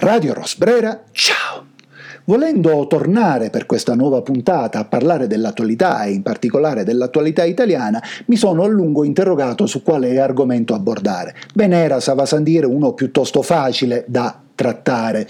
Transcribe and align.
Radio 0.00 0.32
Rosbrera, 0.32 1.02
ciao! 1.10 1.66
Volendo 2.26 2.86
tornare 2.86 3.50
per 3.50 3.66
questa 3.66 3.96
nuova 3.96 4.22
puntata 4.22 4.78
a 4.78 4.84
parlare 4.84 5.26
dell'attualità 5.26 6.04
e 6.04 6.12
in 6.12 6.22
particolare 6.22 6.84
dell'attualità 6.84 7.42
italiana, 7.42 8.00
mi 8.26 8.36
sono 8.36 8.62
a 8.62 8.68
lungo 8.68 9.02
interrogato 9.02 9.66
su 9.66 9.82
quale 9.82 10.20
argomento 10.20 10.72
abbordare. 10.72 11.34
Benera 11.52 11.98
Savasandire 11.98 12.66
uno 12.66 12.92
piuttosto 12.92 13.42
facile 13.42 14.04
da 14.06 14.40
trattare, 14.54 15.26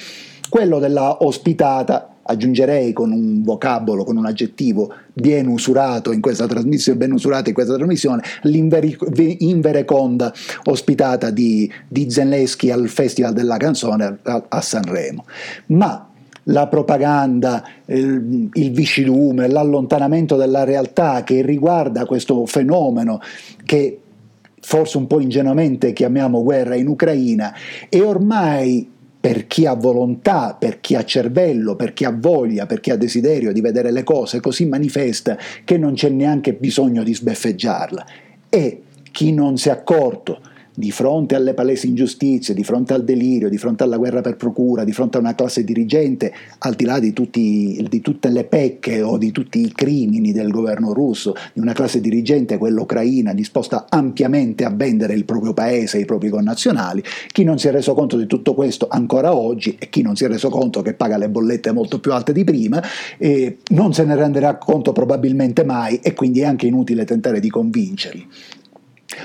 quello 0.51 0.79
della 0.79 1.25
ospitata 1.25 2.18
aggiungerei 2.31 2.93
con 2.93 3.11
un 3.11 3.43
vocabolo, 3.43 4.05
con 4.05 4.17
un 4.17 4.27
aggettivo 4.27 4.93
ben 5.13 5.47
usurato 5.47 6.13
in 6.13 6.21
questa 6.21 6.47
trasmissione, 6.47 6.99
ben 6.99 7.13
usurato 7.13 7.49
in 7.49 7.55
questa 7.55 7.75
trasmissione, 7.75 8.23
l'invereconda 8.43 10.33
ospitata 10.65 11.31
di, 11.31 11.71
di 11.89 12.11
Zenleschi 12.11 12.71
al 12.71 12.89
Festival 12.89 13.33
della 13.33 13.57
Canzone 13.57 14.19
a, 14.23 14.45
a 14.47 14.61
Sanremo. 14.61 15.25
Ma 15.67 16.07
la 16.45 16.67
propaganda, 16.67 17.65
il, 17.87 18.49
il 18.53 18.71
viscidume, 18.71 19.49
l'allontanamento 19.49 20.37
dalla 20.37 20.65
realtà 20.65 21.23
che 21.25 21.43
riguarda 21.43 22.05
questo 22.05 22.45
fenomeno 22.47 23.21
che 23.65 24.01
forse 24.61 24.99
un 24.99 25.07
po' 25.07 25.21
ingenuamente 25.21 25.95
chiamiamo 25.95 26.43
guerra 26.43 26.75
in 26.75 26.89
Ucraina, 26.89 27.55
è 27.89 28.01
ormai 28.01 28.97
per 29.29 29.47
chi 29.47 29.67
ha 29.67 29.75
volontà, 29.75 30.57
per 30.59 30.81
chi 30.81 30.95
ha 30.95 31.05
cervello, 31.05 31.77
per 31.77 31.93
chi 31.93 32.07
ha 32.07 32.17
voglia, 32.19 32.65
per 32.65 32.81
chi 32.81 32.91
ha 32.91 32.97
desiderio 32.97 33.53
di 33.53 33.61
vedere 33.61 33.93
le 33.93 34.03
cose 34.03 34.41
così 34.41 34.65
manifesta 34.65 35.37
che 35.65 35.77
non 35.77 35.93
c'è 35.93 36.09
neanche 36.09 36.55
bisogno 36.55 37.03
di 37.03 37.13
sbeffeggiarla. 37.13 38.07
E 38.49 38.83
chi 39.13 39.35
non 39.35 39.59
si 39.59 39.69
è 39.69 39.73
accorto 39.73 40.41
di 40.79 40.93
fronte 40.93 41.35
alle 41.35 41.55
palesi 41.55 41.89
ingiustizie, 41.89 42.55
di 42.55 42.63
fronte 42.63 42.95
al 42.95 43.03
delirio, 43.03 43.49
di 43.49 43.59
fronte 43.59 43.83
alla 43.83 43.97
guerra 43.97 44.21
per 44.21 44.37
procura, 44.37 44.85
di 44.85 44.93
fronte 44.93 45.17
a 45.17 45.21
una 45.21 45.35
classe 45.35 45.65
dirigente, 45.65 46.33
al 46.59 46.75
di 46.75 46.85
là 46.85 47.01
di, 47.01 47.13
tutti, 47.13 47.85
di 47.89 48.01
tutte 48.01 48.29
le 48.29 48.45
pecche 48.45 49.03
o 49.03 49.19
di 49.19 49.33
tutti 49.33 49.59
i 49.59 49.73
crimini 49.73 50.31
del 50.31 50.53
governo 50.53 50.93
russo, 50.93 51.35
di 51.53 51.59
una 51.59 51.73
classe 51.73 52.01
dirigente, 52.01 52.59
quella 52.59 52.81
ucraina, 52.81 53.35
disposta 53.35 53.87
ampiamente 53.89 54.65
a 54.65 54.71
vendere 54.71 55.15
il 55.15 55.25
proprio 55.25 55.53
paese 55.53 55.99
e 55.99 56.03
i 56.03 56.05
propri 56.05 56.29
connazionali, 56.29 57.03
chi 57.33 57.43
non 57.43 57.59
si 57.59 57.67
è 57.67 57.73
reso 57.73 57.95
conto 57.95 58.17
di 58.17 58.29
tutto 58.29 58.55
questo 58.55 58.87
ancora 58.89 59.35
oggi 59.35 59.75
e 59.81 59.89
chi 59.89 60.03
non 60.03 60.15
si 60.15 60.27
è 60.27 60.29
reso 60.29 60.49
conto 60.49 60.81
che 60.81 60.95
paga 60.95 61.17
le 61.17 61.29
bollette 61.29 61.73
molto 61.73 61.99
più 61.99 62.13
alte 62.13 62.33
di 62.33 62.45
prima, 62.45 62.81
eh, 63.19 63.57
non 63.71 63.93
se 63.93 64.05
ne 64.05 64.15
renderà 64.15 64.59
conto 64.59 64.93
probabilmente 64.93 65.65
mai 65.65 65.99
e 66.01 66.15
quindi 66.15 66.43
è 66.43 66.45
anche 66.45 66.69
inutile 66.69 67.05
tentare 67.05 67.41
di 67.41 67.51
convincerli. 67.51 68.27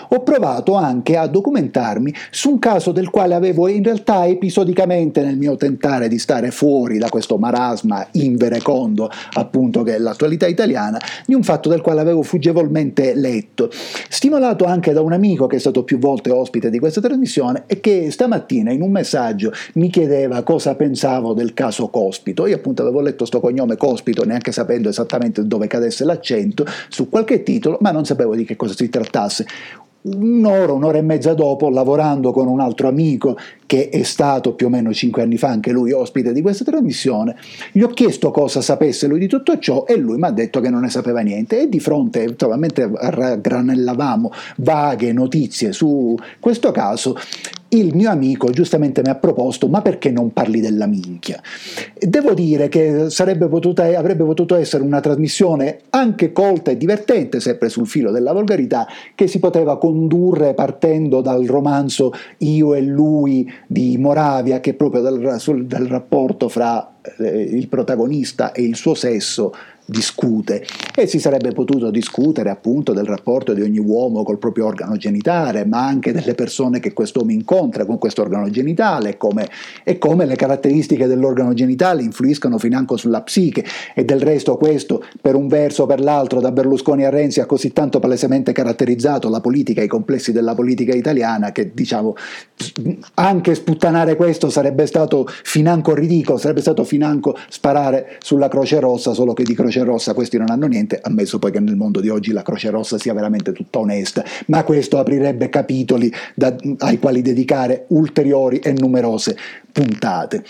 Ho 0.09 0.21
provato 0.21 0.75
anche 0.75 1.17
a 1.17 1.27
documentarmi 1.27 2.13
su 2.29 2.51
un 2.51 2.59
caso 2.59 2.91
del 2.91 3.09
quale 3.09 3.33
avevo 3.33 3.67
in 3.67 3.83
realtà 3.83 4.25
episodicamente 4.25 5.21
nel 5.21 5.37
mio 5.37 5.55
tentare 5.55 6.07
di 6.07 6.19
stare 6.19 6.51
fuori 6.51 6.97
da 6.97 7.09
questo 7.09 7.37
marasma 7.37 8.07
inverecondo, 8.11 9.09
appunto 9.33 9.83
che 9.83 9.95
è 9.95 9.99
l'attualità 9.99 10.47
italiana, 10.47 10.99
di 11.25 11.33
un 11.33 11.43
fatto 11.43 11.69
del 11.69 11.81
quale 11.81 12.01
avevo 12.01 12.21
fuggevolmente 12.21 13.13
letto, 13.15 13.69
stimolato 14.09 14.65
anche 14.65 14.93
da 14.93 15.01
un 15.01 15.13
amico 15.13 15.47
che 15.47 15.57
è 15.57 15.59
stato 15.59 15.83
più 15.83 15.99
volte 15.99 16.31
ospite 16.31 16.69
di 16.69 16.79
questa 16.79 17.01
trasmissione 17.01 17.63
e 17.67 17.79
che 17.79 18.11
stamattina 18.11 18.71
in 18.71 18.81
un 18.81 18.91
messaggio 18.91 19.51
mi 19.73 19.89
chiedeva 19.89 20.43
cosa 20.43 20.75
pensavo 20.75 21.33
del 21.33 21.53
caso 21.53 21.87
Cospito. 21.87 22.47
Io 22.47 22.55
appunto 22.55 22.81
avevo 22.81 23.01
letto 23.01 23.25
sto 23.25 23.39
cognome 23.39 23.77
Cospito 23.77 24.23
neanche 24.25 24.51
sapendo 24.51 24.89
esattamente 24.89 25.45
dove 25.45 25.67
cadesse 25.67 26.05
l'accento 26.05 26.65
su 26.89 27.09
qualche 27.09 27.43
titolo, 27.43 27.77
ma 27.81 27.91
non 27.91 28.05
sapevo 28.05 28.35
di 28.35 28.45
che 28.45 28.55
cosa 28.55 28.73
si 28.73 28.89
trattasse 28.89 29.45
un'ora, 30.03 30.73
un'ora 30.73 30.97
e 30.97 31.01
mezza 31.01 31.33
dopo, 31.33 31.69
lavorando 31.69 32.31
con 32.31 32.47
un 32.47 32.59
altro 32.59 32.87
amico 32.87 33.37
che 33.65 33.89
è 33.89 34.03
stato 34.03 34.53
più 34.53 34.67
o 34.67 34.69
meno 34.69 34.93
cinque 34.93 35.21
anni 35.21 35.37
fa 35.37 35.47
anche 35.47 35.71
lui 35.71 35.91
ospite 35.91 36.33
di 36.33 36.41
questa 36.41 36.63
trasmissione, 36.63 37.35
gli 37.71 37.81
ho 37.81 37.87
chiesto 37.87 38.31
cosa 38.31 38.61
sapesse 38.61 39.07
lui 39.07 39.19
di 39.19 39.27
tutto 39.27 39.57
ciò 39.57 39.85
e 39.85 39.95
lui 39.95 40.17
mi 40.17 40.25
ha 40.25 40.31
detto 40.31 40.59
che 40.59 40.69
non 40.69 40.81
ne 40.81 40.89
sapeva 40.89 41.21
niente. 41.21 41.61
E 41.61 41.69
di 41.69 41.79
fronte, 41.79 42.35
mentre 42.57 42.91
raggranellavamo 42.93 44.31
vaghe 44.57 45.13
notizie 45.13 45.71
su 45.71 46.15
questo 46.39 46.71
caso, 46.71 47.15
il 47.77 47.95
mio 47.95 48.09
amico 48.09 48.49
giustamente 48.49 49.01
mi 49.01 49.09
ha 49.09 49.15
proposto 49.15 49.67
ma 49.67 49.81
perché 49.81 50.11
non 50.11 50.31
parli 50.31 50.59
della 50.59 50.85
minchia? 50.85 51.41
Devo 51.97 52.33
dire 52.33 52.69
che 52.69 53.07
potuta, 53.49 53.83
avrebbe 53.97 54.23
potuto 54.23 54.55
essere 54.55 54.83
una 54.83 54.99
trasmissione 54.99 55.79
anche 55.89 56.31
colta 56.31 56.71
e 56.71 56.77
divertente, 56.77 57.39
sempre 57.39 57.69
sul 57.69 57.87
filo 57.87 58.11
della 58.11 58.33
volgarità, 58.33 58.87
che 59.15 59.27
si 59.27 59.39
poteva 59.39 59.77
condurre 59.77 60.53
partendo 60.53 61.21
dal 61.21 61.45
romanzo 61.45 62.11
Io 62.39 62.73
e 62.73 62.81
lui 62.81 63.51
di 63.67 63.97
Moravia, 63.97 64.59
che 64.59 64.73
proprio 64.73 65.01
dal, 65.01 65.39
sul, 65.39 65.65
dal 65.65 65.85
rapporto 65.85 66.49
fra 66.49 66.92
il 67.19 67.67
protagonista 67.67 68.51
e 68.51 68.63
il 68.63 68.75
suo 68.75 68.93
sesso 68.93 69.53
discute. 69.85 70.65
E 70.95 71.07
si 71.07 71.19
sarebbe 71.19 71.51
potuto 71.51 71.89
discutere 71.91 72.49
appunto 72.49 72.93
del 72.93 73.05
rapporto 73.05 73.53
di 73.53 73.61
ogni 73.61 73.79
uomo 73.79 74.23
col 74.23 74.37
proprio 74.37 74.65
organo 74.65 74.95
genitale, 74.97 75.65
ma 75.65 75.85
anche 75.85 76.11
delle 76.11 76.35
persone 76.35 76.79
che 76.79 76.93
quest'uomo 76.93 77.31
incontra 77.31 77.85
con 77.85 77.97
questo 77.97 78.21
organo 78.21 78.49
genitale 78.49 79.17
come, 79.17 79.47
e 79.83 79.97
come 79.97 80.25
le 80.25 80.35
caratteristiche 80.35 81.07
dell'organo 81.07 81.53
genitale 81.53 82.01
influiscono 82.03 82.57
financo 82.57 82.97
sulla 82.97 83.21
psiche. 83.21 83.65
E 83.93 84.05
del 84.05 84.21
resto 84.21 84.57
questo 84.57 85.03
per 85.19 85.35
un 85.35 85.47
verso 85.47 85.83
o 85.83 85.85
per 85.85 85.99
l'altro 85.99 86.39
da 86.39 86.51
Berlusconi 86.51 87.03
a 87.05 87.09
Renzi 87.09 87.39
ha 87.41 87.45
così 87.45 87.73
tanto 87.73 87.99
palesemente 87.99 88.51
caratterizzato 88.51 89.29
la 89.29 89.41
politica 89.41 89.81
e 89.81 89.85
i 89.85 89.87
complessi 89.87 90.31
della 90.31 90.55
politica 90.55 90.93
italiana 90.93 91.51
che 91.51 91.71
diciamo 91.73 92.15
anche 93.15 93.55
sputtanare 93.55 94.15
questo 94.15 94.49
sarebbe 94.49 94.85
stato 94.85 95.25
financo 95.27 95.93
ridicolo, 95.93 96.37
sarebbe 96.37 96.61
stato 96.61 96.83
financo 96.93 97.35
sparare 97.49 98.17
sulla 98.19 98.47
Croce 98.47 98.79
Rossa 98.79 99.13
solo 99.13 99.33
che 99.33 99.41
di 99.41 99.55
Croce 99.55 99.83
Rossa 99.83 100.13
questi 100.13 100.37
non 100.37 100.51
hanno 100.51 100.67
niente, 100.67 100.99
ammesso 101.01 101.39
poi 101.39 101.51
che 101.51 101.59
nel 101.59 101.75
mondo 101.75 101.99
di 101.99 102.09
oggi 102.09 102.31
la 102.31 102.43
Croce 102.43 102.69
Rossa 102.69 102.99
sia 102.99 103.13
veramente 103.13 103.51
tutta 103.51 103.79
onesta, 103.79 104.23
ma 104.47 104.63
questo 104.63 104.99
aprirebbe 104.99 105.49
capitoli 105.49 106.13
da, 106.35 106.55
ai 106.79 106.99
quali 106.99 107.23
dedicare 107.23 107.85
ulteriori 107.87 108.59
e 108.59 108.73
numerose 108.73 109.35
puntate. 109.71 110.43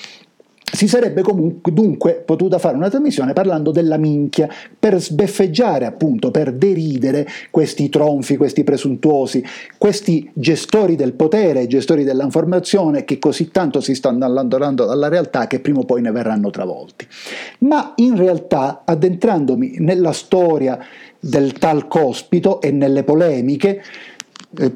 Si 0.75 0.87
sarebbe 0.87 1.21
comunque 1.21 1.71
dunque 1.71 2.23
potuta 2.25 2.57
fare 2.57 2.75
una 2.75 2.89
trasmissione 2.89 3.33
parlando 3.33 3.69
della 3.69 3.97
minchia 3.97 4.49
per 4.79 4.99
sbeffeggiare, 4.99 5.85
appunto, 5.85 6.31
per 6.31 6.51
deridere 6.51 7.27
questi 7.51 7.89
tronfi, 7.89 8.37
questi 8.37 8.63
presuntuosi, 8.63 9.45
questi 9.77 10.31
gestori 10.33 10.95
del 10.95 11.13
potere, 11.13 11.67
gestori 11.67 12.03
dell'informazione 12.03 13.05
che 13.05 13.19
così 13.19 13.51
tanto 13.51 13.81
si 13.81 13.93
stanno 13.93 14.25
allontanando 14.25 14.85
dalla 14.85 15.09
realtà 15.09 15.45
che 15.45 15.59
prima 15.59 15.81
o 15.81 15.85
poi 15.85 16.01
ne 16.01 16.11
verranno 16.11 16.49
travolti. 16.49 17.05
Ma 17.59 17.93
in 17.97 18.17
realtà, 18.17 18.81
addentrandomi 18.83 19.75
nella 19.77 20.11
storia 20.11 20.79
del 21.19 21.53
tal 21.53 21.87
cospito 21.87 22.59
e 22.61 22.71
nelle 22.71 23.03
polemiche, 23.03 23.81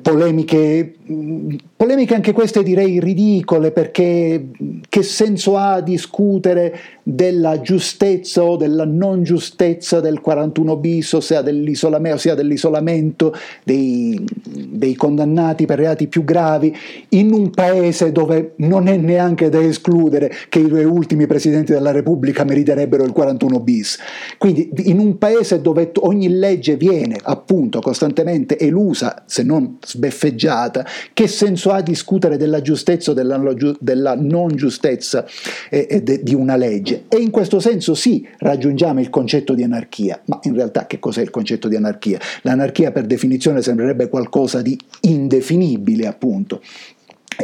polemiche, 0.01 0.95
mm, 1.11 1.55
polemiche 1.75 2.15
anche 2.15 2.31
queste 2.31 2.63
direi 2.63 2.99
ridicole 2.99 3.71
perché 3.71 4.47
che 4.89 5.03
senso 5.03 5.55
ha 5.55 5.81
discutere 5.81 6.79
della 7.03 7.61
giustezza 7.61 8.43
o 8.43 8.57
della 8.57 8.85
non 8.85 9.23
giustezza 9.23 9.99
del 9.99 10.19
41 10.19 10.75
bis, 10.77 11.13
ossia 11.13 11.41
dell'isolamento, 11.41 12.16
ossia 12.17 12.35
dell'isolamento 12.35 13.33
dei, 13.63 14.19
dei 14.43 14.95
condannati 14.95 15.66
per 15.66 15.77
reati 15.77 16.07
più 16.07 16.23
gravi, 16.23 16.75
in 17.09 17.31
un 17.31 17.51
paese 17.51 18.11
dove 18.11 18.53
non 18.57 18.87
è 18.87 18.97
neanche 18.97 19.49
da 19.49 19.61
escludere 19.61 20.31
che 20.49 20.59
i 20.59 20.67
due 20.67 20.83
ultimi 20.83 21.27
presidenti 21.27 21.71
della 21.71 21.91
Repubblica 21.91 22.43
meriterebbero 22.43 23.03
il 23.03 23.11
41 23.11 23.59
bis. 23.59 23.99
Quindi 24.37 24.71
in 24.85 24.99
un 24.99 25.17
paese 25.17 25.61
dove 25.61 25.91
ogni 25.99 26.29
legge 26.29 26.75
viene 26.75 27.17
appunto 27.21 27.79
costantemente 27.79 28.57
elusa, 28.57 29.23
se 29.25 29.43
non 29.43 29.66
sbeffeggiata, 29.83 30.85
che 31.13 31.28
senso 31.28 31.72
ha 31.72 31.81
discutere 31.81 32.38
della 32.38 32.61
giustezza 32.61 33.11
o 33.11 33.13
della, 33.13 33.41
della 33.79 34.16
non 34.16 34.55
giustezza 34.55 35.25
eh, 35.69 35.87
eh, 35.90 36.23
di 36.23 36.34
una 36.34 36.55
legge? 36.55 37.03
E 37.08 37.17
in 37.17 37.31
questo 37.31 37.59
senso 37.59 37.93
sì, 37.93 38.28
raggiungiamo 38.40 38.99
il 38.99 39.09
concetto 39.09 39.53
di 39.53 39.64
anarchia, 39.64 40.22
ma 40.25 40.40
in 40.43 40.53
realtà 40.53 40.85
che 40.87 40.99
cos'è 40.99 41.22
il 41.22 41.29
concetto 41.29 41.67
di 41.67 41.75
anarchia? 41.75 42.19
L'anarchia 42.41 42.91
per 42.91 43.05
definizione 43.05 43.61
sembrerebbe 43.61 44.09
qualcosa 44.09 44.61
di 44.61 44.79
indefinibile, 45.02 46.08
appunto. 46.08 46.61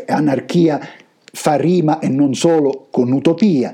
Anarchia 0.07 0.79
fa 1.35 1.55
rima 1.55 1.99
e 1.99 2.09
non 2.09 2.33
solo 2.35 2.87
con 2.91 3.11
utopia 3.11 3.73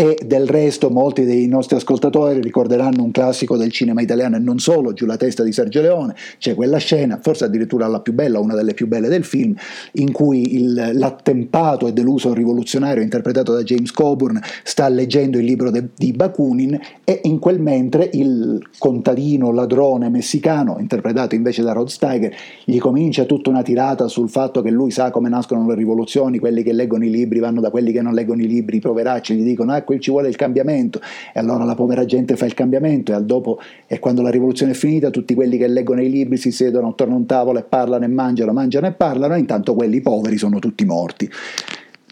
e 0.00 0.18
del 0.24 0.48
resto 0.48 0.88
molti 0.88 1.26
dei 1.26 1.46
nostri 1.46 1.76
ascoltatori 1.76 2.40
ricorderanno 2.40 3.02
un 3.02 3.10
classico 3.10 3.58
del 3.58 3.70
cinema 3.70 4.00
italiano 4.00 4.36
e 4.36 4.38
non 4.38 4.58
solo, 4.58 4.94
Giù 4.94 5.04
la 5.04 5.18
testa 5.18 5.42
di 5.42 5.52
Sergio 5.52 5.82
Leone, 5.82 6.14
c'è 6.38 6.54
quella 6.54 6.78
scena, 6.78 7.18
forse 7.20 7.44
addirittura 7.44 7.86
la 7.86 8.00
più 8.00 8.14
bella, 8.14 8.38
una 8.38 8.54
delle 8.54 8.72
più 8.72 8.88
belle 8.88 9.08
del 9.08 9.24
film, 9.24 9.54
in 9.92 10.10
cui 10.10 10.54
il, 10.54 10.92
l'attempato 10.94 11.86
e 11.86 11.92
deluso 11.92 12.32
rivoluzionario 12.32 13.02
interpretato 13.02 13.52
da 13.52 13.62
James 13.62 13.92
Coburn 13.92 14.40
sta 14.62 14.88
leggendo 14.88 15.36
il 15.36 15.44
libro 15.44 15.70
de, 15.70 15.88
di 15.94 16.12
Bakunin 16.12 16.80
e 17.04 17.20
in 17.24 17.38
quel 17.38 17.60
mentre 17.60 18.08
il 18.14 18.70
contadino 18.78 19.52
ladrone 19.52 20.08
messicano, 20.08 20.78
interpretato 20.78 21.34
invece 21.34 21.60
da 21.60 21.72
Rod 21.72 21.88
Steiger, 21.88 22.34
gli 22.64 22.78
comincia 22.78 23.26
tutta 23.26 23.50
una 23.50 23.60
tirata 23.60 24.08
sul 24.08 24.30
fatto 24.30 24.62
che 24.62 24.70
lui 24.70 24.92
sa 24.92 25.10
come 25.10 25.28
nascono 25.28 25.66
le 25.68 25.74
rivoluzioni, 25.74 26.38
quelli 26.38 26.62
che 26.62 26.72
leggono 26.72 27.04
i 27.04 27.10
libri 27.10 27.38
vanno 27.38 27.60
da 27.60 27.68
quelli 27.68 27.92
che 27.92 28.00
non 28.00 28.14
leggono 28.14 28.40
i 28.40 28.46
libri, 28.46 28.78
i 28.78 28.80
poveracci 28.80 29.34
gli 29.34 29.44
dicono 29.44 29.74
ah 29.74 29.88
qui 29.90 30.00
ci 30.00 30.10
vuole 30.12 30.28
il 30.28 30.36
cambiamento 30.36 31.00
e 31.34 31.40
allora 31.40 31.64
la 31.64 31.74
povera 31.74 32.04
gente 32.04 32.36
fa 32.36 32.46
il 32.46 32.54
cambiamento 32.54 33.10
e 33.10 33.16
al 33.16 33.24
dopo 33.24 33.58
e 33.88 33.98
quando 33.98 34.22
la 34.22 34.30
rivoluzione 34.30 34.72
è 34.72 34.74
finita 34.76 35.10
tutti 35.10 35.34
quelli 35.34 35.58
che 35.58 35.66
leggono 35.66 36.00
i 36.00 36.08
libri 36.08 36.36
si 36.36 36.52
sedono 36.52 36.88
attorno 36.88 37.14
a 37.14 37.16
un 37.18 37.26
tavolo 37.26 37.58
e 37.58 37.64
parlano 37.64 38.04
e 38.04 38.08
mangiano, 38.08 38.52
mangiano 38.52 38.86
e 38.86 38.92
parlano 38.92 39.34
e 39.34 39.40
intanto 39.40 39.74
quelli 39.74 40.00
poveri 40.00 40.38
sono 40.38 40.60
tutti 40.60 40.84
morti. 40.84 41.28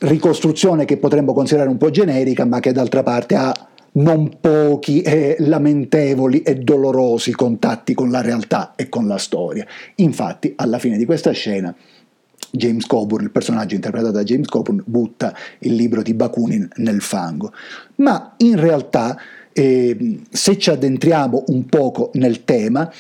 Ricostruzione 0.00 0.84
che 0.84 0.96
potremmo 0.96 1.32
considerare 1.32 1.70
un 1.70 1.76
po' 1.76 1.90
generica 1.90 2.44
ma 2.44 2.58
che 2.58 2.72
d'altra 2.72 3.04
parte 3.04 3.34
ha 3.36 3.69
non 3.90 4.38
pochi 4.40 5.00
e 5.02 5.36
lamentevoli 5.38 6.42
e 6.42 6.56
dolorosi 6.56 7.32
contatti 7.32 7.94
con 7.94 8.10
la 8.10 8.20
realtà 8.20 8.75
e 8.76 8.88
con 8.88 9.06
la 9.06 9.19
storia. 9.19 9.66
Infatti, 9.96 10.52
alla 10.56 10.78
fine 10.78 10.96
di 10.96 11.04
questa 11.04 11.30
scena, 11.30 11.75
James 12.50 12.87
Coburn, 12.87 13.25
il 13.25 13.31
personaggio 13.31 13.75
interpretato 13.75 14.12
da 14.12 14.23
James 14.23 14.49
Coburn, 14.49 14.83
butta 14.85 15.35
il 15.61 15.75
libro 15.75 16.03
di 16.03 16.15
Bakunin 16.15 16.69
nel 16.77 17.00
fango. 17.00 17.53
Ma 17.97 18.35
in 18.39 18.59
realtà, 18.59 19.19
eh, 19.53 20.19
se 20.31 20.59
ci 20.59 20.71
addentriamo 20.71 21.45
un 21.49 21.67
poco 21.67 22.11
nel 22.15 22.45
tema, 22.45 22.91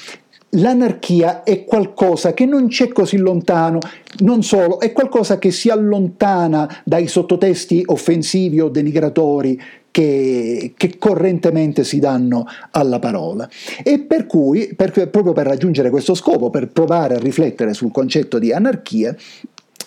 l'anarchia 0.50 1.42
è 1.42 1.64
qualcosa 1.64 2.32
che 2.32 2.46
non 2.46 2.68
c'è 2.68 2.88
così 2.88 3.18
lontano, 3.18 3.78
non 4.18 4.42
solo, 4.42 4.80
è 4.80 4.92
qualcosa 4.92 5.38
che 5.38 5.50
si 5.50 5.68
allontana 5.68 6.82
dai 6.84 7.06
sottotesti 7.06 7.82
offensivi 7.86 8.60
o 8.60 8.68
denigratori 8.68 9.60
che, 9.90 10.72
che, 10.76 10.98
correntemente 10.98 11.84
si 11.84 11.98
danno 11.98 12.46
alla 12.70 12.98
parola. 12.98 13.48
E 13.82 14.00
per 14.00 14.26
cui, 14.26 14.74
per, 14.74 14.92
proprio 15.10 15.32
per 15.32 15.46
raggiungere 15.46 15.90
questo 15.90 16.14
scopo, 16.14 16.50
per 16.50 16.68
provare 16.68 17.14
a 17.14 17.18
riflettere 17.18 17.74
sul 17.74 17.92
concetto 17.92 18.38
di 18.38 18.52
anarchia, 18.52 19.14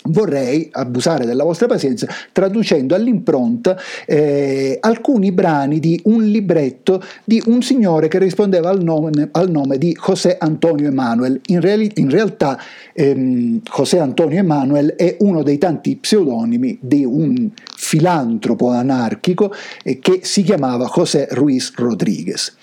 vorrei 0.05 0.67
abusare 0.71 1.25
della 1.25 1.43
vostra 1.43 1.67
pazienza 1.67 2.07
traducendo 2.31 2.95
all'impronta 2.95 3.77
eh, 4.05 4.77
alcuni 4.79 5.31
brani 5.31 5.79
di 5.79 5.99
un 6.05 6.23
libretto 6.23 7.03
di 7.23 7.41
un 7.45 7.61
signore 7.61 8.07
che 8.07 8.19
rispondeva 8.19 8.69
al 8.69 8.83
nome, 8.83 9.29
al 9.31 9.49
nome 9.49 9.77
di 9.77 9.97
José 10.05 10.37
Antonio 10.39 10.87
Emanuel. 10.87 11.39
In, 11.47 11.61
reali, 11.61 11.91
in 11.95 12.09
realtà 12.09 12.59
ehm, 12.93 13.61
José 13.63 13.99
Antonio 13.99 14.39
Emanuel 14.39 14.95
è 14.95 15.17
uno 15.19 15.43
dei 15.43 15.57
tanti 15.57 15.95
pseudonimi 15.97 16.77
di 16.81 17.05
un 17.05 17.51
filantropo 17.75 18.69
anarchico 18.69 19.53
eh, 19.83 19.99
che 19.99 20.19
si 20.23 20.43
chiamava 20.43 20.89
José 20.93 21.27
Ruiz 21.31 21.73
Rodríguez 21.75 22.55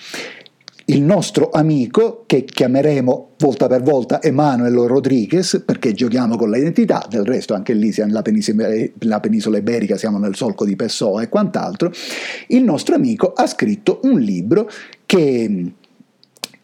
il 0.91 1.03
nostro 1.03 1.51
amico, 1.51 2.25
che 2.27 2.45
chiameremo 2.45 3.31
volta 3.39 3.67
per 3.67 3.83
volta 3.83 4.23
Emanuele 4.23 4.87
Rodriguez, 4.87 5.63
perché 5.65 5.93
giochiamo 5.93 6.37
con 6.37 6.51
l'identità, 6.51 7.07
del 7.09 7.25
resto 7.25 7.53
anche 7.55 7.75
lì 7.75 7.93
siamo 7.93 8.11
nella 8.11 8.23
penisola, 8.23 8.69
la 9.01 9.21
penisola 9.21 9.59
iberica, 9.59 9.99
siamo 9.99 10.19
nel 10.19 10.35
solco 10.35 10.65
di 10.65 10.77
Pessoa 10.77 11.21
e 11.23 11.29
quant'altro, 11.29 11.93
il 12.49 12.63
nostro 12.63 12.95
amico 12.95 13.33
ha 13.35 13.47
scritto 13.47 14.01
un 14.05 14.19
libro 14.19 14.71
che, 15.05 15.73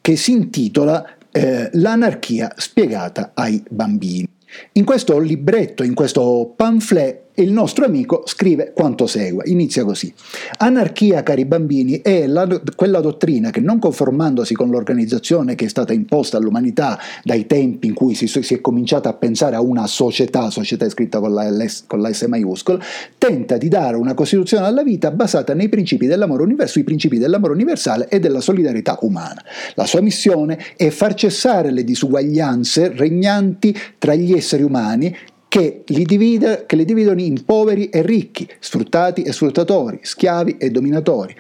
che 0.01 0.17
si 0.17 0.33
intitola 0.33 1.07
eh, 1.31 1.69
L'anarchia 1.73 2.53
spiegata 2.57 3.33
ai 3.35 3.63
bambini. 3.69 4.27
In 4.73 4.85
questo 4.85 5.19
libretto, 5.19 5.83
in 5.83 5.93
questo 5.93 6.53
pamphlet, 6.57 7.24
il 7.37 7.51
nostro 7.51 7.85
amico 7.85 8.23
scrive 8.27 8.73
quanto 8.75 9.07
segue, 9.07 9.45
inizia 9.47 9.85
così. 9.85 10.13
Anarchia, 10.59 11.23
cari 11.23 11.45
bambini, 11.45 12.01
è 12.01 12.27
la, 12.27 12.47
quella 12.77 13.01
dottrina 13.01 13.51
che 13.51 13.61
non 13.61 13.79
conformandosi 13.79 14.55
con 14.55 14.71
l'organizzazione 14.71 15.55
che 15.55 15.65
è 15.65 15.69
stata 15.69 15.93
imposta 15.93 16.37
all'umanità 16.37 16.99
dai 17.25 17.47
tempi 17.47 17.89
in 17.89 17.95
cui 17.95 18.15
si, 18.15 18.29
si 18.29 18.55
è 18.55 18.61
cominciato 18.61 19.09
a 19.09 19.15
pensare 19.15 19.57
a 19.57 19.61
una 19.61 19.87
società, 19.87 20.51
società 20.51 20.89
scritta 20.89 21.19
con 21.19 21.35
la, 21.35 21.51
con 21.87 22.01
la 22.01 22.13
S 22.13 22.23
maiuscola, 22.23 22.79
tenta 23.19 23.57
di 23.57 23.69
dare 23.69 23.97
una 23.97 24.15
costituzione 24.15 24.67
alla 24.67 24.85
vita 24.85 25.11
basata 25.11 25.55
nei 25.55 25.69
principi 25.69 26.07
dell'amore 26.07 26.43
universale, 26.43 26.71
sui 26.71 26.85
principi 26.85 27.19
dell'amore 27.19 27.53
universale 27.53 28.09
e 28.09 28.21
della 28.21 28.41
solidarietà 28.41 28.99
umana. 29.01 29.43
La 29.75 29.87
sua 29.87 30.01
missione 30.01 30.59
è 30.77 30.89
far 30.91 31.15
cessare 31.15 31.73
le 31.73 31.83
disuguaglianze 31.83 32.93
regnanti 32.95 33.77
tra 33.99 34.15
gli 34.15 34.33
esseri 34.33 34.63
umani 34.63 35.15
che 35.55 35.85
li, 35.87 36.03
divide, 36.03 36.65
che 36.67 36.75
li 36.75 36.85
dividono 36.85 37.21
in 37.21 37.45
poveri 37.45 37.89
e 37.89 38.03
ricchi, 38.03 38.45
sfruttati 38.59 39.23
e 39.23 39.31
sfruttatori, 39.31 40.01
schiavi 40.03 40.57
e 40.59 40.69
dominatori, 40.71 41.33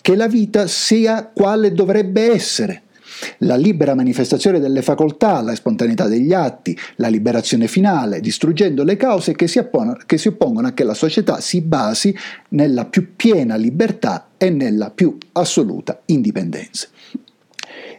che 0.00 0.16
la 0.16 0.26
vita 0.26 0.66
sia 0.66 1.26
quale 1.26 1.72
dovrebbe 1.72 2.32
essere. 2.32 2.84
La 3.40 3.56
libera 3.56 3.94
manifestazione 3.94 4.58
delle 4.58 4.80
facoltà, 4.80 5.42
la 5.42 5.54
spontaneità 5.54 6.08
degli 6.08 6.32
atti, 6.32 6.74
la 6.96 7.08
liberazione 7.08 7.68
finale, 7.68 8.20
distruggendo 8.20 8.84
le 8.84 8.96
cause 8.96 9.34
che 9.34 9.46
si, 9.46 9.58
oppongono, 9.58 9.98
che 10.06 10.16
si 10.16 10.28
oppongono 10.28 10.68
a 10.68 10.72
che 10.72 10.84
la 10.84 10.94
società 10.94 11.38
si 11.40 11.60
basi 11.60 12.16
nella 12.50 12.86
più 12.86 13.16
piena 13.16 13.56
libertà 13.56 14.28
e 14.38 14.48
nella 14.48 14.90
più 14.90 15.18
assoluta 15.32 16.00
indipendenza. 16.06 16.88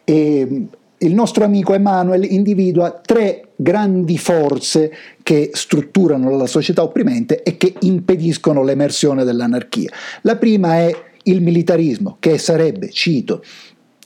E 0.04 0.68
il 1.00 1.14
nostro 1.14 1.44
amico 1.44 1.74
Emanuel 1.74 2.26
individua 2.26 3.00
tre 3.04 3.50
grandi 3.56 4.18
forze 4.18 4.92
che 5.24 5.52
strutturano 5.54 6.36
la 6.36 6.48
società 6.48 6.84
opprimente 6.84 7.44
e 7.44 7.58
che 7.58 7.76
impediscono 7.82 8.64
l'emersione 8.64 9.24
dell'anarchia. 9.24 9.92
La 10.22 10.36
prima 10.36 10.76
è 10.78 10.94
il 11.24 11.42
militarismo, 11.42 12.18
che 12.20 12.38
sarebbe, 12.38 12.90
cito, 12.90 13.44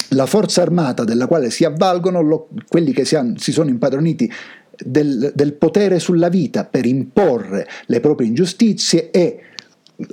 la 0.09 0.25
forza 0.25 0.61
armata 0.61 1.03
della 1.03 1.27
quale 1.27 1.49
si 1.49 1.65
avvalgono 1.65 2.21
lo, 2.21 2.49
quelli 2.67 2.91
che 2.91 3.05
si, 3.05 3.15
han, 3.15 3.37
si 3.37 3.51
sono 3.51 3.69
impadroniti 3.69 4.31
del, 4.77 5.31
del 5.33 5.53
potere 5.53 5.99
sulla 5.99 6.29
vita 6.29 6.65
per 6.65 6.85
imporre 6.85 7.67
le 7.85 7.99
proprie 7.99 8.27
ingiustizie 8.27 9.11
e 9.11 9.39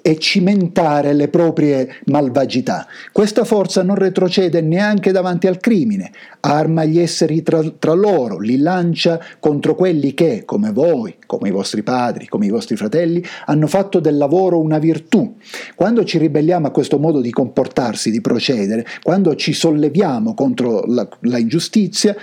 e 0.02 0.18
cimentare 0.18 1.12
le 1.14 1.28
proprie 1.28 2.00
malvagità. 2.06 2.86
Questa 3.12 3.44
forza 3.44 3.82
non 3.82 3.96
retrocede 3.96 4.60
neanche 4.60 5.10
davanti 5.10 5.46
al 5.46 5.58
crimine, 5.58 6.12
arma 6.40 6.84
gli 6.84 6.98
esseri 6.98 7.42
tra, 7.42 7.62
tra, 7.78 7.94
loro, 7.94 8.38
li 8.38 8.58
lancia 8.58 9.20
contro 9.38 9.74
quelli 9.74 10.12
che, 10.14 10.42
come 10.44 10.70
voi, 10.72 11.16
come 11.26 11.48
i 11.48 11.52
vostri 11.52 11.82
padri, 11.82 12.26
come 12.26 12.46
i 12.46 12.50
vostri 12.50 12.76
fratelli, 12.76 13.24
hanno 13.46 13.66
fatto 13.66 14.00
del 14.00 14.16
lavoro 14.16 14.60
una 14.60 14.78
virtù. 14.78 15.36
Quando 15.74 16.04
ci 16.04 16.18
ribelliamo 16.18 16.66
a 16.66 16.70
questo 16.70 16.98
modo 16.98 17.20
di 17.20 17.30
comportarsi, 17.30 18.10
di 18.10 18.20
procedere, 18.20 18.86
quando 19.02 19.34
ci 19.34 19.52
solleviamo 19.52 20.34
contro 20.34 20.84
la, 20.86 21.08
la 21.20 21.38
ingiustizia, 21.38 22.14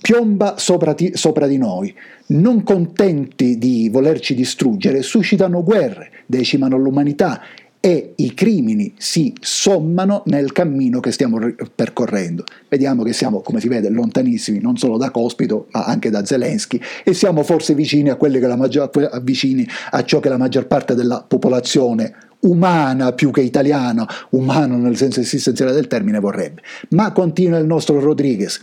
piomba 0.00 0.56
sopra, 0.58 0.94
ti, 0.94 1.12
sopra 1.14 1.46
di 1.46 1.58
noi. 1.58 1.94
Non 2.26 2.62
contenti 2.62 3.58
di 3.58 3.88
volerci 3.90 4.34
distruggere, 4.34 5.02
suscitano 5.02 5.62
guerre, 5.62 6.10
decimano 6.26 6.76
l'umanità 6.76 7.40
e 7.80 8.14
i 8.16 8.34
crimini 8.34 8.92
si 8.98 9.32
sommano 9.40 10.22
nel 10.26 10.52
cammino 10.52 11.00
che 11.00 11.12
stiamo 11.12 11.38
percorrendo. 11.74 12.44
Vediamo 12.68 13.02
che 13.02 13.12
siamo, 13.12 13.40
come 13.40 13.60
si 13.60 13.68
vede, 13.68 13.88
lontanissimi 13.88 14.58
non 14.60 14.76
solo 14.76 14.96
da 14.96 15.10
Cospito, 15.10 15.68
ma 15.70 15.84
anche 15.84 16.10
da 16.10 16.24
Zelensky 16.24 16.80
e 17.04 17.14
siamo 17.14 17.42
forse 17.42 17.74
vicini 17.74 18.10
a, 18.10 18.16
maggior, 18.56 18.90
vicini 19.22 19.66
a 19.90 20.04
ciò 20.04 20.18
che 20.20 20.28
la 20.28 20.36
maggior 20.36 20.66
parte 20.66 20.94
della 20.94 21.24
popolazione 21.26 22.14
umana 22.40 23.12
più 23.12 23.30
che 23.30 23.40
italiana, 23.40 24.06
umano 24.30 24.76
nel 24.76 24.96
senso 24.96 25.20
esistenziale 25.20 25.72
del 25.72 25.86
termine, 25.86 26.20
vorrebbe. 26.20 26.62
Ma 26.90 27.12
continua 27.12 27.58
il 27.58 27.66
nostro 27.66 27.98
Rodriguez. 27.98 28.60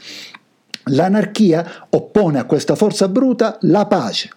L'anarchia 0.89 1.87
oppone 1.89 2.37
a 2.37 2.45
questa 2.45 2.75
forza 2.75 3.07
bruta 3.07 3.57
la 3.61 3.87
pace. 3.87 4.29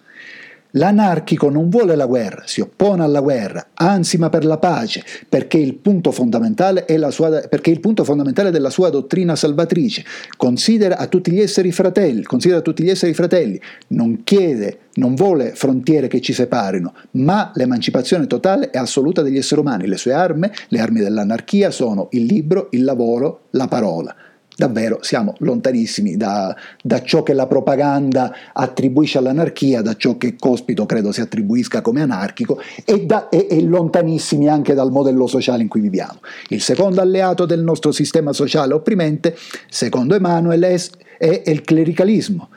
L'anarchico 0.73 1.49
non 1.49 1.69
vuole 1.69 1.95
la 1.95 2.05
guerra, 2.05 2.43
si 2.45 2.61
oppone 2.61 3.03
alla 3.03 3.21
guerra, 3.21 3.69
ansima 3.73 4.29
per 4.29 4.45
la 4.45 4.57
pace, 4.57 5.03
perché 5.27 5.57
il 5.57 5.75
punto 5.75 6.11
fondamentale, 6.11 6.85
sua, 7.09 7.41
il 7.49 7.79
punto 7.79 8.03
fondamentale 8.03 8.51
della 8.51 8.69
sua 8.69 8.89
dottrina 8.89 9.35
salvatrice. 9.35 10.03
Considera 10.37 10.97
a 10.97 11.07
tutti 11.07 11.31
gli 11.31 11.39
esseri 11.39 11.71
fratelli, 11.71 12.21
considera 12.21 12.61
tutti 12.61 12.83
gli 12.83 12.89
esseri 12.89 13.15
fratelli, 13.15 13.59
non 13.89 14.23
chiede, 14.23 14.79
non 14.95 15.15
vuole 15.15 15.53
frontiere 15.55 16.07
che 16.07 16.21
ci 16.21 16.33
separino, 16.33 16.93
ma 17.11 17.51
l'emancipazione 17.55 18.27
totale 18.27 18.69
e 18.69 18.77
assoluta 18.77 19.23
degli 19.23 19.37
esseri 19.37 19.61
umani. 19.61 19.87
Le 19.87 19.97
sue 19.97 20.13
armi, 20.13 20.49
le 20.67 20.79
armi 20.79 20.99
dell'anarchia 20.99 21.71
sono 21.71 22.09
il 22.11 22.25
libro, 22.25 22.67
il 22.71 22.83
lavoro, 22.83 23.45
la 23.51 23.67
parola 23.67 24.15
davvero 24.59 24.99
siamo 25.01 25.35
lontanissimi 25.37 26.17
da, 26.17 26.53
da 26.83 27.01
ciò 27.01 27.23
che 27.23 27.31
la 27.31 27.47
propaganda 27.47 28.33
attribuisce 28.51 29.17
all'anarchia, 29.17 29.81
da 29.81 29.95
ciò 29.95 30.17
che 30.17 30.35
Cospito 30.37 30.85
credo 30.85 31.13
si 31.13 31.21
attribuisca 31.21 31.79
come 31.79 32.01
anarchico 32.01 32.59
e, 32.83 33.05
da, 33.05 33.29
e, 33.29 33.47
e 33.49 33.61
lontanissimi 33.61 34.49
anche 34.49 34.73
dal 34.73 34.91
modello 34.91 35.27
sociale 35.27 35.61
in 35.61 35.69
cui 35.69 35.79
viviamo. 35.79 36.19
Il 36.49 36.61
secondo 36.61 36.99
alleato 36.99 37.45
del 37.45 37.63
nostro 37.63 37.93
sistema 37.93 38.33
sociale 38.33 38.73
opprimente, 38.73 39.33
secondo 39.69 40.13
Emanuele, 40.13 40.77
è, 41.17 41.41
è 41.41 41.49
il 41.49 41.61
clericalismo 41.61 42.49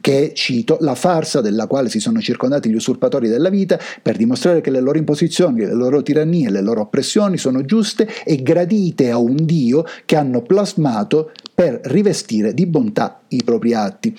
che, 0.00 0.32
cito, 0.34 0.76
la 0.80 0.94
farsa 0.94 1.40
della 1.40 1.66
quale 1.66 1.88
si 1.88 2.00
sono 2.00 2.20
circondati 2.20 2.68
gli 2.68 2.74
usurpatori 2.74 3.28
della 3.28 3.48
vita 3.48 3.78
per 4.02 4.16
dimostrare 4.16 4.60
che 4.60 4.70
le 4.70 4.80
loro 4.80 4.98
imposizioni, 4.98 5.60
le 5.60 5.74
loro 5.74 6.02
tirannie, 6.02 6.50
le 6.50 6.60
loro 6.60 6.82
oppressioni 6.82 7.36
sono 7.36 7.64
giuste 7.64 8.08
e 8.24 8.42
gradite 8.42 9.10
a 9.10 9.18
un 9.18 9.36
Dio 9.44 9.84
che 10.04 10.16
hanno 10.16 10.42
plasmato 10.42 11.32
per 11.54 11.80
rivestire 11.84 12.54
di 12.54 12.66
bontà 12.66 13.20
i 13.28 13.42
propri 13.44 13.74
atti. 13.74 14.16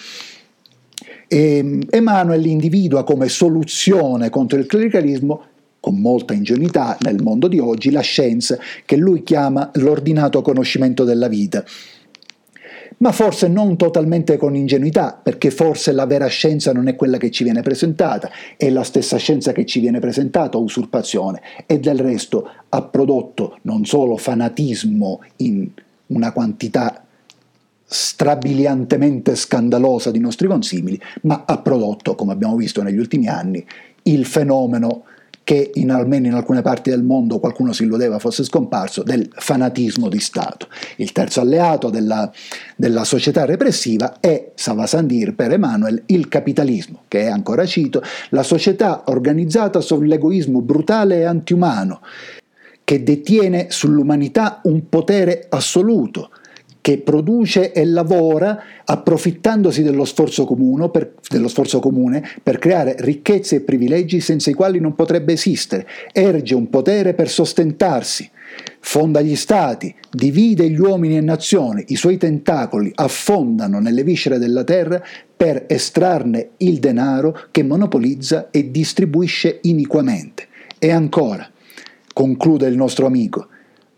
E 1.28 1.80
Emanuel 1.90 2.46
individua 2.46 3.04
come 3.04 3.30
soluzione 3.30 4.30
contro 4.30 4.58
il 4.58 4.66
clericalismo 4.66 5.44
con 5.80 6.00
molta 6.00 6.34
ingenuità 6.34 6.98
nel 7.02 7.22
mondo 7.22 7.48
di 7.48 7.60
oggi 7.60 7.92
la 7.92 8.02
scienza 8.02 8.58
che 8.86 8.98
lui 8.98 9.24
chiama 9.24 9.70
l'ordinato 9.76 10.42
conoscimento 10.42 11.04
della 11.04 11.28
vita 11.28 11.64
ma 13.00 13.12
forse 13.12 13.48
non 13.48 13.78
totalmente 13.78 14.38
con 14.38 14.56
ingenuità, 14.56 15.20
perché 15.22 15.52
forse 15.52 15.92
la 15.92 16.06
vera 16.06 16.28
scienza 16.28 16.74
non 16.74 16.88
è 16.88 16.96
quella 16.96 17.18
che 17.18 17.32
ci 17.32 17.44
viene 17.44 17.62
presentata, 17.62 18.30
è 18.58 18.70
la 18.70 18.84
stessa 18.84 19.18
scienza 19.18 19.52
che 19.52 19.66
ci 19.66 19.80
viene 19.80 20.00
presentata, 20.00 20.58
usurpazione, 20.58 21.42
e 21.66 21.80
del 21.80 22.00
resto 22.00 22.50
ha 22.68 22.82
prodotto 22.82 23.58
non 23.64 23.86
solo 23.86 24.18
fanatismo 24.18 25.22
in 25.38 25.70
una 26.08 26.32
quantità 26.32 27.04
strabiliantemente 27.86 29.36
scandalosa 29.36 30.12
di 30.12 30.20
nostri 30.20 30.48
consimili, 30.48 31.00
ma 31.22 31.44
ha 31.46 31.58
prodotto, 31.60 32.16
come 32.16 32.34
abbiamo 32.34 32.56
visto 32.56 32.84
negli 32.84 33.00
ultimi 33.00 33.28
anni, 33.28 33.66
il 34.04 34.26
fenomeno 34.26 35.04
che 35.50 35.72
in, 35.74 35.90
almeno 35.90 36.28
in 36.28 36.36
alcune 36.36 36.62
parti 36.62 36.92
del 36.92 37.02
mondo 37.02 37.40
qualcuno 37.40 37.74
si 37.74 37.82
illudeva 37.82 38.20
fosse 38.20 38.44
scomparso, 38.44 39.02
del 39.02 39.28
fanatismo 39.34 40.08
di 40.08 40.20
Stato. 40.20 40.68
Il 40.98 41.12
terzo 41.12 41.42
alleato 41.42 41.90
della, 41.90 42.32
della 42.76 43.04
società 43.04 43.46
repressiva 43.46 44.20
è, 44.20 44.52
Savasandir 44.54 45.34
per 45.34 45.52
Emanuel, 45.52 46.04
il 46.06 46.28
capitalismo, 46.28 47.02
che 47.08 47.22
è 47.22 47.30
ancora 47.32 47.66
cito, 47.66 48.04
la 48.30 48.44
società 48.44 49.06
organizzata 49.08 49.82
sull'egoismo 49.82 50.62
brutale 50.62 51.22
e 51.22 51.24
antiumano, 51.24 52.02
che 52.84 53.02
detiene 53.02 53.72
sull'umanità 53.72 54.60
un 54.66 54.88
potere 54.88 55.48
assoluto, 55.50 56.30
che 56.90 56.98
produce 56.98 57.72
e 57.72 57.86
lavora 57.86 58.64
approfittandosi 58.84 59.84
dello 59.84 60.06
sforzo, 60.06 60.48
per, 60.92 61.14
dello 61.30 61.48
sforzo, 61.48 61.80
comune 61.80 62.28
per 62.42 62.58
creare 62.58 62.96
ricchezze 62.98 63.58
e 63.58 63.62
privilegi 63.62 64.20
senza 64.20 64.50
i 64.50 64.56
quali 64.56 64.80
non 64.80 64.96
potrebbe 64.96 65.34
esistere, 65.34 65.86
erge 66.12 66.56
un 66.56 66.68
potere 66.68 67.14
per 67.14 67.30
sostentarsi, 67.30 68.28
fonda 68.80 69.22
gli 69.22 69.36
stati, 69.36 69.94
divide 70.10 70.68
gli 70.68 70.80
uomini 70.80 71.18
e 71.18 71.22
nazioni, 71.22 71.84
i 71.90 71.96
suoi 71.96 72.18
tentacoli 72.18 72.92
affondano 72.96 73.80
nelle 73.80 74.02
viscere 74.02 74.40
della 74.40 74.64
terra 74.64 75.00
per 75.38 75.66
estrarne 75.68 76.54
il 76.58 76.80
denaro 76.80 77.38
che 77.52 77.62
monopolizza 77.62 78.50
e 78.50 78.72
distribuisce 78.72 79.60
iniquamente. 79.62 80.48
E 80.80 80.90
ancora, 80.90 81.48
conclude 82.12 82.66
il 82.66 82.76
nostro 82.76 83.06
amico, 83.06 83.48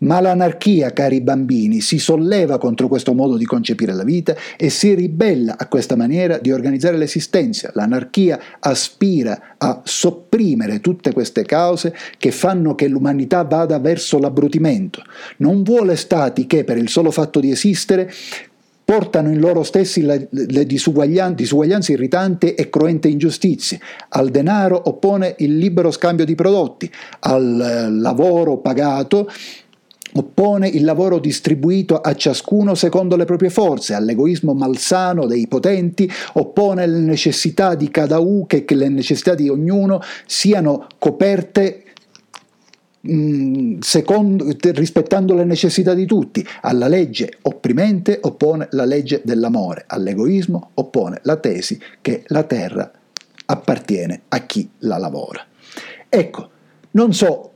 ma 0.02 0.20
l'anarchia, 0.20 0.92
cari 0.92 1.20
bambini, 1.20 1.80
si 1.80 1.98
solleva 1.98 2.58
contro 2.58 2.88
questo 2.88 3.14
modo 3.14 3.36
di 3.36 3.44
concepire 3.44 3.92
la 3.92 4.04
vita 4.04 4.34
e 4.56 4.70
si 4.70 4.94
ribella 4.94 5.56
a 5.58 5.66
questa 5.66 5.96
maniera 5.96 6.38
di 6.38 6.50
organizzare 6.50 6.96
l'esistenza. 6.96 7.70
L'anarchia 7.74 8.38
aspira 8.60 9.56
a 9.58 9.80
sopprimere 9.84 10.80
tutte 10.80 11.12
queste 11.12 11.44
cause 11.44 11.94
che 12.18 12.30
fanno 12.30 12.74
che 12.74 12.88
l'umanità 12.88 13.44
vada 13.44 13.78
verso 13.78 14.18
l'abbrutimento. 14.18 15.02
Non 15.38 15.62
vuole 15.62 15.96
stati 15.96 16.46
che, 16.46 16.64
per 16.64 16.76
il 16.76 16.88
solo 16.88 17.10
fatto 17.10 17.40
di 17.40 17.50
esistere, 17.50 18.10
portano 18.84 19.30
in 19.30 19.38
loro 19.38 19.62
stessi 19.62 20.02
le, 20.02 20.28
disuguaglianze, 20.66 21.34
disuguaglianze 21.36 21.92
irritanti 21.92 22.54
e 22.54 22.68
cruente 22.68 23.08
ingiustizie. 23.08 23.80
Al 24.10 24.30
denaro 24.30 24.80
oppone 24.84 25.34
il 25.38 25.56
libero 25.56 25.90
scambio 25.90 26.24
di 26.24 26.34
prodotti, 26.34 26.90
al 27.20 27.60
eh, 27.60 27.90
lavoro 27.90 28.58
pagato 28.58 29.30
oppone 30.14 30.68
il 30.68 30.84
lavoro 30.84 31.18
distribuito 31.18 32.00
a 32.00 32.14
ciascuno 32.14 32.74
secondo 32.74 33.16
le 33.16 33.24
proprie 33.24 33.50
forze, 33.50 33.94
all'egoismo 33.94 34.54
malsano 34.54 35.26
dei 35.26 35.46
potenti, 35.46 36.10
oppone 36.34 36.86
le 36.86 36.98
necessità 36.98 37.74
di 37.74 37.90
Cadaù 37.90 38.46
che, 38.46 38.64
che 38.64 38.74
le 38.74 38.88
necessità 38.88 39.34
di 39.34 39.48
ognuno 39.48 40.00
siano 40.26 40.86
coperte 40.98 41.84
secondo, 43.80 44.46
rispettando 44.60 45.34
le 45.34 45.44
necessità 45.44 45.92
di 45.92 46.06
tutti, 46.06 46.46
alla 46.60 46.86
legge 46.86 47.38
opprimente 47.42 48.18
oppone 48.20 48.68
la 48.70 48.84
legge 48.84 49.22
dell'amore, 49.24 49.84
all'egoismo 49.88 50.70
oppone 50.74 51.18
la 51.24 51.36
tesi 51.36 51.80
che 52.00 52.22
la 52.28 52.44
terra 52.44 52.90
appartiene 53.46 54.22
a 54.28 54.46
chi 54.46 54.70
la 54.78 54.98
lavora. 54.98 55.44
Ecco, 56.08 56.50
non 56.92 57.12
so 57.12 57.52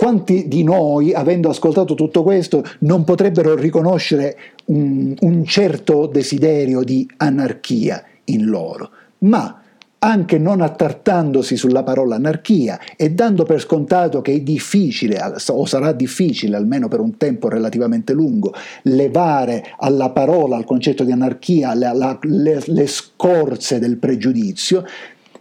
quanti 0.00 0.48
di 0.48 0.62
noi, 0.62 1.12
avendo 1.12 1.50
ascoltato 1.50 1.92
tutto 1.92 2.22
questo, 2.22 2.64
non 2.78 3.04
potrebbero 3.04 3.54
riconoscere 3.54 4.34
un, 4.64 5.14
un 5.20 5.44
certo 5.44 6.06
desiderio 6.06 6.82
di 6.82 7.06
anarchia 7.18 8.02
in 8.24 8.46
loro? 8.46 8.88
Ma 9.18 9.60
anche 9.98 10.38
non 10.38 10.62
attartandosi 10.62 11.54
sulla 11.54 11.82
parola 11.82 12.14
anarchia 12.14 12.80
e 12.96 13.10
dando 13.10 13.44
per 13.44 13.60
scontato 13.60 14.22
che 14.22 14.32
è 14.32 14.40
difficile, 14.40 15.20
o 15.48 15.66
sarà 15.66 15.92
difficile 15.92 16.56
almeno 16.56 16.88
per 16.88 17.00
un 17.00 17.18
tempo 17.18 17.50
relativamente 17.50 18.14
lungo, 18.14 18.54
levare 18.84 19.74
alla 19.76 20.08
parola, 20.08 20.56
al 20.56 20.64
concetto 20.64 21.04
di 21.04 21.12
anarchia, 21.12 21.74
la, 21.74 21.92
la, 21.92 22.18
le, 22.22 22.62
le 22.64 22.86
scorze 22.86 23.78
del 23.78 23.98
pregiudizio, 23.98 24.82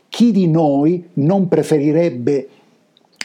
chi 0.10 0.34
di 0.34 0.50
noi 0.50 1.08
non 1.14 1.48
preferirebbe 1.48 2.50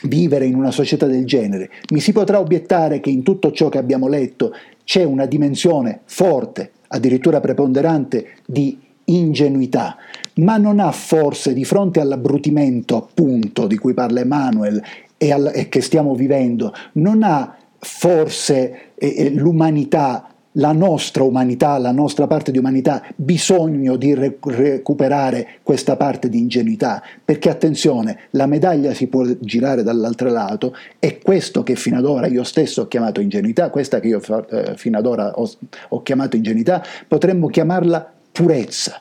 vivere 0.05 0.47
in 0.47 0.55
una 0.55 0.71
società 0.71 1.07
del 1.07 1.25
genere. 1.25 1.71
Mi 1.91 2.01
si 2.01 2.13
potrà 2.13 2.41
obiettare 2.41 3.01
che 3.01 3.11
in 3.11 3.23
tutto 3.23 3.53
ciò 3.53 3.69
che 3.69 3.79
abbiamo 3.79 4.09
letto 4.09 4.53
c'è 4.85 5.05
una 5.05 5.27
dimensione 5.27 6.01
forte, 6.05 6.73
addirittura 6.89 7.41
preponderante, 7.41 8.27
di 8.47 8.79
ingenuità, 9.07 9.97
ma 10.37 10.57
non 10.57 10.81
ha 10.81 10.91
forse 10.91 11.53
di 11.53 11.65
fronte 11.65 12.01
all'abbrutimento 12.01 12.97
appunto 12.97 13.67
di 13.67 13.77
cui 13.77 13.95
parla 13.95 14.21
Emanuel 14.21 14.83
e, 15.17 15.33
al, 15.33 15.51
e 15.55 15.69
che 15.69 15.81
stiamo 15.81 16.15
vivendo, 16.15 16.73
non 16.93 17.23
ha 17.23 17.57
forse 17.79 18.93
eh, 18.95 19.15
eh 19.17 19.31
l'umanità 19.31 20.34
la 20.57 20.73
nostra 20.73 21.23
umanità, 21.23 21.79
la 21.79 21.91
nostra 21.91 22.27
parte 22.27 22.51
di 22.53 22.59
umanità, 22.59 23.03
bisogno 23.17 23.97
di 23.97 24.15
re- 24.15 24.39
recuperare 24.41 25.59
questa 25.63 25.97
parte 25.97 26.29
di 26.29 26.39
ingenuità, 26.39 27.03
perché 27.25 27.51
attenzione, 27.51 28.19
la 28.31 28.47
medaglia 28.47 28.95
si 28.95 29.07
può 29.07 29.25
girare 29.41 29.83
dall'altro 29.83 30.31
lato 30.31 30.77
e 30.99 31.19
questo 31.19 31.63
che 31.63 31.75
fino 31.75 31.99
ad 31.99 32.05
ora 32.05 32.27
io 32.27 32.45
stesso 32.45 32.83
ho 32.83 32.89
chiamato 32.89 33.21
ingenuità, 33.21 33.71
questa 33.71 34.01
che 34.01 34.09
io 34.09 34.21
eh, 34.51 34.75
fino 34.77 34.99
ad 34.99 35.07
ora 35.07 35.33
ho, 35.39 35.51
ho 35.89 36.03
chiamato 36.03 36.37
ingenuità, 36.37 36.83
potremmo 37.09 37.49
chiamarla 37.49 38.13
purezza. 38.31 39.01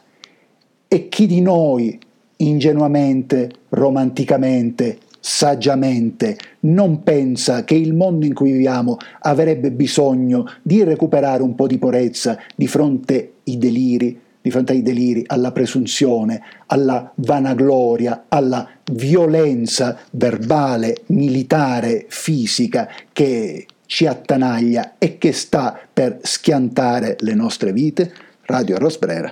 E 0.88 1.10
chi 1.10 1.25
di 1.25 1.41
noi 1.41 2.00
ingenuamente, 2.38 3.51
romanticamente, 3.69 4.98
saggiamente 5.25 6.38
non 6.62 7.01
pensa 7.01 7.63
che 7.63 7.75
il 7.75 7.94
mondo 7.94 8.25
in 8.25 8.34
cui 8.34 8.51
viviamo 8.51 8.98
avrebbe 9.22 9.72
bisogno 9.72 10.46
di 10.62 10.84
recuperare 10.84 11.42
un 11.42 11.56
po' 11.56 11.65
di 11.65 11.77
purezza 11.77 12.38
di 12.53 12.68
fronte 12.68 13.36
ai 13.48 13.58
deliri, 13.58 14.20
di 14.42 14.51
fronte 14.51 14.74
ai 14.74 14.82
deliri, 14.82 15.24
alla 15.27 15.53
presunzione, 15.53 16.42
alla 16.65 17.10
vanagloria, 17.15 18.25
alla 18.27 18.68
violenza 18.92 19.98
verbale, 20.12 21.03
militare, 21.08 22.06
fisica 22.10 22.89
che 23.13 23.65
ci 23.86 24.06
attanaglia 24.06 24.96
e 24.98 25.18
che 25.18 25.32
sta 25.32 25.80
per 25.94 26.20
schiantare 26.22 27.15
le 27.22 27.34
nostre 27.34 27.72
vite? 27.72 28.12
Radio 28.42 28.77
Rosbrera. 28.77 29.30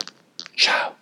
Ciao. 0.54 1.00